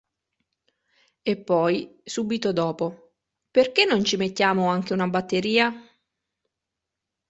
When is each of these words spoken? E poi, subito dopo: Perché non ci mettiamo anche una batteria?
E 1.21 1.37
poi, 1.37 1.99
subito 2.03 2.51
dopo: 2.51 3.13
Perché 3.51 3.85
non 3.85 4.03
ci 4.03 4.17
mettiamo 4.17 4.67
anche 4.67 4.93
una 4.93 5.07
batteria? 5.07 5.71